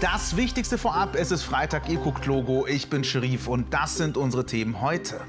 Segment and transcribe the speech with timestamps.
[0.00, 4.16] Das Wichtigste vorab, es ist Freitag, ihr guckt Logo, ich bin Sherif und das sind
[4.16, 5.20] unsere Themen heute.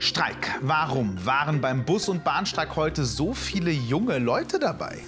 [0.00, 0.58] Streik.
[0.60, 4.98] Warum waren beim Bus- und Bahnstreik heute so viele junge Leute dabei?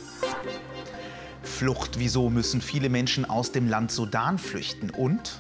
[1.43, 1.99] Flucht.
[1.99, 4.91] Wieso müssen viele Menschen aus dem Land Sudan flüchten?
[4.91, 5.39] Und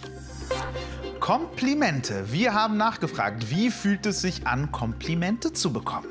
[1.20, 2.32] Komplimente.
[2.32, 6.08] Wir haben nachgefragt, wie fühlt es sich an, Komplimente zu bekommen?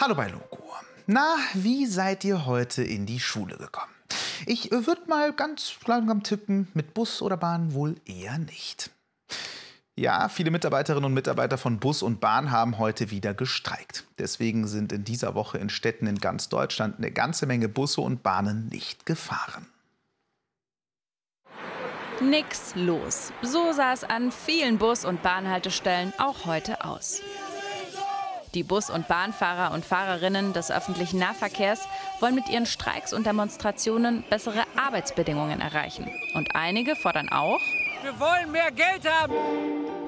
[0.00, 0.63] Hallo bei Logo.
[1.06, 3.92] Na, wie seid ihr heute in die Schule gekommen?
[4.46, 8.90] Ich würde mal ganz langsam tippen, mit Bus oder Bahn wohl eher nicht.
[9.96, 14.04] Ja, viele Mitarbeiterinnen und Mitarbeiter von Bus und Bahn haben heute wieder gestreikt.
[14.18, 18.22] Deswegen sind in dieser Woche in Städten in ganz Deutschland eine ganze Menge Busse und
[18.22, 19.66] Bahnen nicht gefahren.
[22.20, 23.32] Nix los.
[23.42, 27.20] So sah es an vielen Bus- und Bahnhaltestellen auch heute aus.
[28.54, 31.88] Die Bus- und Bahnfahrer und Fahrerinnen des öffentlichen Nahverkehrs
[32.20, 36.08] wollen mit ihren Streiks und Demonstrationen bessere Arbeitsbedingungen erreichen.
[36.34, 37.60] Und einige fordern auch,
[38.02, 39.34] wir wollen mehr Geld haben.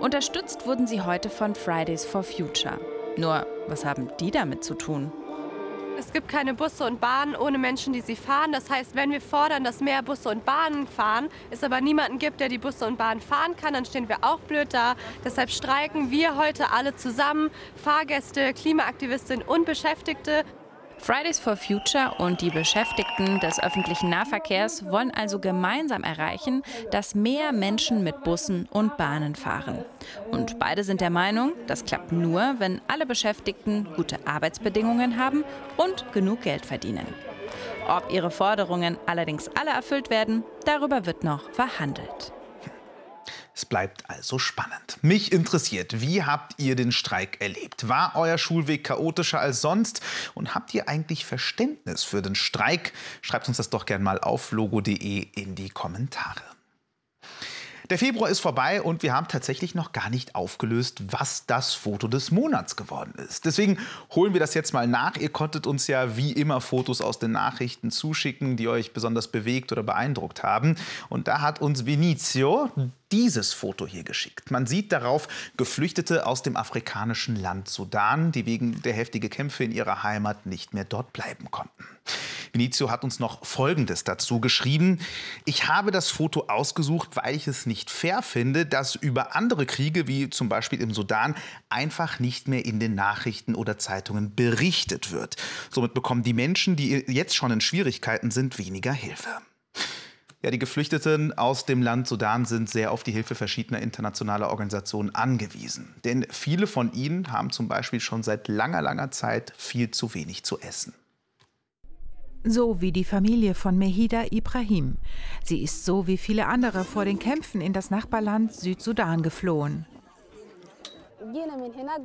[0.00, 2.78] Unterstützt wurden sie heute von Fridays for Future.
[3.16, 5.10] Nur, was haben die damit zu tun?
[5.98, 8.52] Es gibt keine Busse und Bahnen ohne Menschen, die sie fahren.
[8.52, 12.40] Das heißt, wenn wir fordern, dass mehr Busse und Bahnen fahren, es aber niemanden gibt,
[12.40, 14.94] der die Busse und Bahnen fahren kann, dann stehen wir auch blöd da.
[15.24, 17.50] Deshalb streiken wir heute alle zusammen,
[17.82, 20.44] Fahrgäste, Klimaaktivistinnen und Beschäftigte.
[20.98, 27.52] Fridays for Future und die Beschäftigten des öffentlichen Nahverkehrs wollen also gemeinsam erreichen, dass mehr
[27.52, 29.84] Menschen mit Bussen und Bahnen fahren.
[30.30, 35.44] Und beide sind der Meinung, das klappt nur, wenn alle Beschäftigten gute Arbeitsbedingungen haben
[35.76, 37.06] und genug Geld verdienen.
[37.88, 42.32] Ob ihre Forderungen allerdings alle erfüllt werden, darüber wird noch verhandelt.
[43.56, 44.98] Es bleibt also spannend.
[45.00, 47.88] Mich interessiert, wie habt ihr den Streik erlebt?
[47.88, 50.02] War euer Schulweg chaotischer als sonst?
[50.34, 52.92] Und habt ihr eigentlich Verständnis für den Streik?
[53.22, 56.42] Schreibt uns das doch gerne mal auf logo.de in die Kommentare.
[57.90, 62.08] Der Februar ist vorbei und wir haben tatsächlich noch gar nicht aufgelöst, was das Foto
[62.08, 63.44] des Monats geworden ist.
[63.44, 63.78] Deswegen
[64.12, 65.16] holen wir das jetzt mal nach.
[65.16, 69.70] Ihr konntet uns ja wie immer Fotos aus den Nachrichten zuschicken, die euch besonders bewegt
[69.70, 70.74] oder beeindruckt haben.
[71.08, 72.70] Und da hat uns Vinicio
[73.12, 74.50] dieses Foto hier geschickt.
[74.50, 79.70] Man sieht darauf Geflüchtete aus dem afrikanischen Land Sudan, die wegen der heftigen Kämpfe in
[79.70, 81.84] ihrer Heimat nicht mehr dort bleiben konnten.
[82.56, 84.98] Vinicio hat uns noch Folgendes dazu geschrieben.
[85.44, 90.08] Ich habe das Foto ausgesucht, weil ich es nicht fair finde, dass über andere Kriege,
[90.08, 91.34] wie zum Beispiel im Sudan,
[91.68, 95.36] einfach nicht mehr in den Nachrichten oder Zeitungen berichtet wird.
[95.70, 99.28] Somit bekommen die Menschen, die jetzt schon in Schwierigkeiten sind, weniger Hilfe.
[100.42, 105.14] Ja, die Geflüchteten aus dem Land Sudan sind sehr auf die Hilfe verschiedener internationaler Organisationen
[105.14, 105.94] angewiesen.
[106.04, 110.44] Denn viele von ihnen haben zum Beispiel schon seit langer, langer Zeit viel zu wenig
[110.44, 110.94] zu essen.
[112.48, 114.98] So wie die Familie von Mehida Ibrahim.
[115.42, 119.84] Sie ist so wie viele andere vor den Kämpfen in das Nachbarland Südsudan geflohen.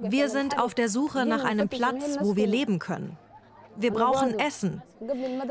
[0.02, 3.18] Wir sind auf der Suche nach einem Platz, wo wir leben können.
[3.76, 4.82] Wir brauchen Essen.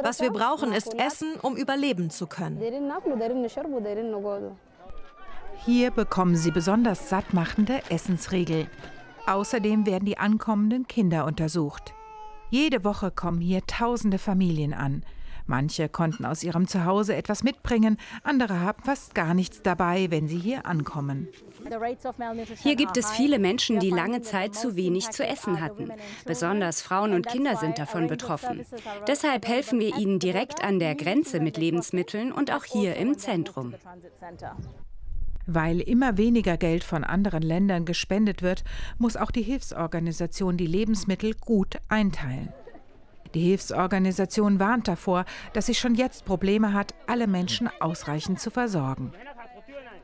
[0.03, 2.61] Was wir brauchen, ist Essen, um überleben zu können.
[5.65, 8.67] Hier bekommen sie besonders sattmachende Essensriegel.
[9.29, 11.95] Außerdem werden die ankommenden Kinder untersucht.
[12.51, 15.03] Jede Woche kommen hier tausende Familien an.
[15.47, 20.39] Manche konnten aus ihrem Zuhause etwas mitbringen, andere haben fast gar nichts dabei, wenn sie
[20.39, 21.29] hier ankommen.
[22.63, 25.91] Hier gibt es viele Menschen, die lange Zeit zu wenig zu essen hatten.
[26.25, 28.65] Besonders Frauen und Kinder sind davon betroffen.
[29.09, 33.75] Deshalb helfen wir ihnen direkt an der Grenze mit Lebensmitteln und auch hier im Zentrum.
[35.53, 38.63] Weil immer weniger Geld von anderen Ländern gespendet wird,
[38.99, 42.51] muss auch die Hilfsorganisation die Lebensmittel gut einteilen.
[43.35, 49.13] Die Hilfsorganisation warnt davor, dass sie schon jetzt Probleme hat, alle Menschen ausreichend zu versorgen.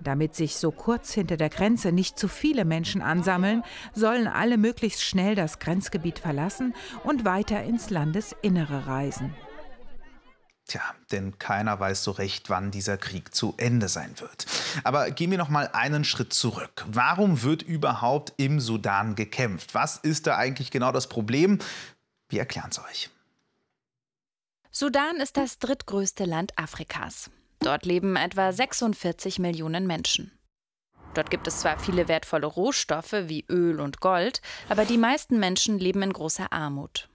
[0.01, 3.63] Damit sich so kurz hinter der Grenze nicht zu viele Menschen ansammeln,
[3.95, 6.75] sollen alle möglichst schnell das Grenzgebiet verlassen
[7.05, 9.33] und weiter ins Landesinnere reisen.
[10.69, 10.83] Tja,
[11.13, 14.47] denn keiner weiß so recht, wann dieser Krieg zu Ende sein wird.
[14.83, 16.85] Aber gehen wir noch mal einen Schritt zurück.
[16.89, 19.75] Warum wird überhaupt im Sudan gekämpft?
[19.75, 21.61] Was ist da eigentlich genau das Problem?
[22.29, 23.11] Wir erklären es euch.
[24.73, 27.31] Sudan ist das drittgrößte Land Afrikas.
[27.61, 30.33] Dort leben etwa 46 Millionen Menschen.
[31.15, 35.79] Dort gibt es zwar viele wertvolle Rohstoffe wie Öl und Gold, aber die meisten Menschen
[35.79, 37.09] leben in großer Armut.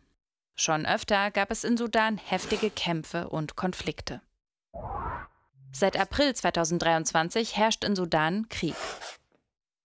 [0.56, 4.22] Schon öfter gab es in Sudan heftige Kämpfe und Konflikte.
[5.72, 8.76] Seit April 2023 herrscht in Sudan Krieg.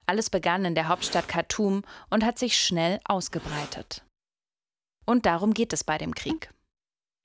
[0.07, 4.03] Alles begann in der Hauptstadt Khartoum und hat sich schnell ausgebreitet.
[5.05, 6.53] Und darum geht es bei dem Krieg.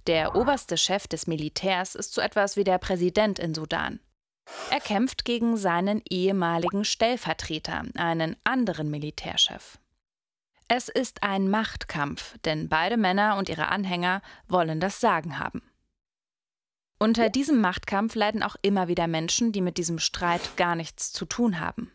[0.08, 4.00] Der oberste Chef des Militärs ist so etwas wie der Präsident in Sudan.
[4.72, 9.78] Er kämpft gegen seinen ehemaligen Stellvertreter, einen anderen Militärchef.
[10.74, 15.62] Es ist ein Machtkampf, denn beide Männer und ihre Anhänger wollen das Sagen haben.
[16.98, 21.26] Unter diesem Machtkampf leiden auch immer wieder Menschen, die mit diesem Streit gar nichts zu
[21.26, 21.92] tun haben.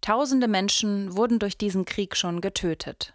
[0.00, 3.14] Tausende Menschen wurden durch diesen Krieg schon getötet.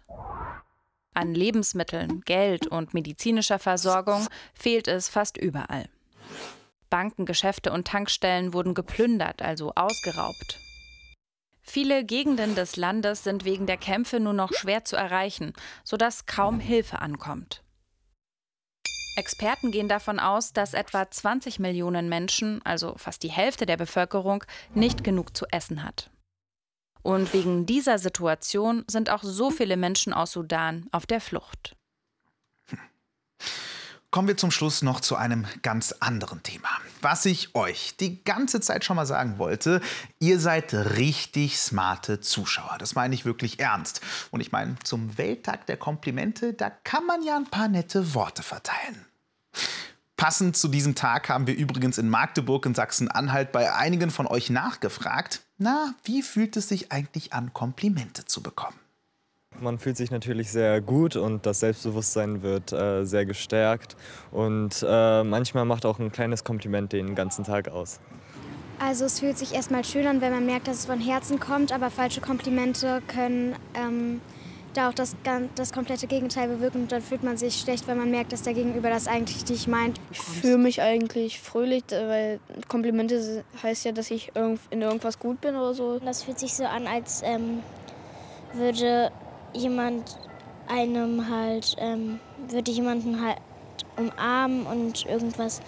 [1.12, 5.86] An Lebensmitteln, Geld und medizinischer Versorgung fehlt es fast überall.
[6.88, 10.58] Banken, Geschäfte und Tankstellen wurden geplündert, also ausgeraubt.
[11.62, 15.52] Viele Gegenden des Landes sind wegen der Kämpfe nur noch schwer zu erreichen,
[15.84, 17.62] sodass kaum Hilfe ankommt.
[19.16, 24.44] Experten gehen davon aus, dass etwa 20 Millionen Menschen, also fast die Hälfte der Bevölkerung,
[24.74, 26.10] nicht genug zu essen hat.
[27.02, 31.76] Und wegen dieser Situation sind auch so viele Menschen aus Sudan auf der Flucht.
[34.12, 36.68] Kommen wir zum Schluss noch zu einem ganz anderen Thema.
[37.00, 39.80] Was ich euch die ganze Zeit schon mal sagen wollte,
[40.18, 42.76] ihr seid richtig smarte Zuschauer.
[42.78, 44.02] Das meine ich wirklich ernst.
[44.30, 48.42] Und ich meine, zum Welttag der Komplimente, da kann man ja ein paar nette Worte
[48.42, 49.06] verteilen.
[50.18, 54.50] Passend zu diesem Tag haben wir übrigens in Magdeburg in Sachsen-Anhalt bei einigen von euch
[54.50, 58.81] nachgefragt, na, wie fühlt es sich eigentlich an, Komplimente zu bekommen?
[59.60, 63.96] Man fühlt sich natürlich sehr gut und das Selbstbewusstsein wird äh, sehr gestärkt.
[64.30, 68.00] Und äh, manchmal macht auch ein kleines Kompliment den ganzen Tag aus.
[68.84, 71.70] Also es fühlt sich erstmal schön an, wenn man merkt, dass es von Herzen kommt,
[71.70, 74.20] aber falsche Komplimente können ähm,
[74.74, 75.14] da auch das,
[75.54, 76.82] das komplette Gegenteil bewirken.
[76.82, 79.68] Und dann fühlt man sich schlecht, wenn man merkt, dass der Gegenüber das eigentlich nicht
[79.68, 80.00] meint.
[80.10, 85.54] Ich fühle mich eigentlich fröhlich, weil Komplimente heißt ja, dass ich in irgendwas gut bin
[85.54, 86.00] oder so.
[86.00, 87.60] Das fühlt sich so an, als ähm,
[88.54, 89.12] würde
[89.54, 90.16] jemand
[90.68, 93.38] einem halt, ähm, würde jemanden halt
[93.96, 95.60] umarmen und irgendwas.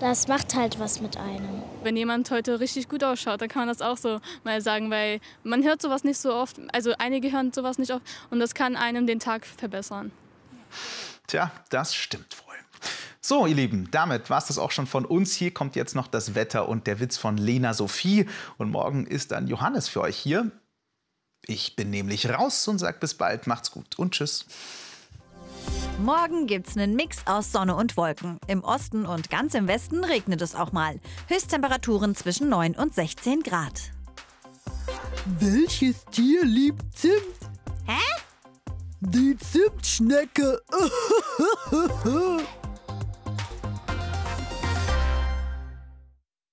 [0.00, 1.62] Das macht halt was mit einem.
[1.84, 5.20] Wenn jemand heute richtig gut ausschaut, dann kann man das auch so mal sagen, weil
[5.44, 6.56] man hört sowas nicht so oft.
[6.72, 10.10] Also einige hören sowas nicht oft und das kann einem den Tag verbessern.
[11.28, 12.52] Tja, das stimmt wohl.
[13.20, 15.34] So, ihr Lieben, damit war es das auch schon von uns.
[15.34, 18.26] Hier kommt jetzt noch das Wetter und der Witz von Lena Sophie.
[18.58, 20.50] Und morgen ist dann Johannes für euch hier.
[21.46, 23.46] Ich bin nämlich raus und sag bis bald.
[23.46, 24.44] Macht's gut und tschüss.
[26.00, 28.38] Morgen gibt's einen Mix aus Sonne und Wolken.
[28.46, 30.98] Im Osten und ganz im Westen regnet es auch mal.
[31.28, 33.92] Höchsttemperaturen zwischen 9 und 16 Grad.
[35.38, 37.12] Welches Tier liebt Zimt?
[37.86, 38.00] Hä?
[39.00, 40.60] Die Zimtschnecke.